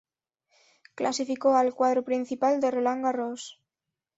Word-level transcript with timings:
Clasificó 0.95 1.55
al 1.55 1.75
cuadro 1.75 2.03
principal 2.03 2.59
de 2.59 2.71
Roland 2.71 3.03
Garros. 3.03 3.61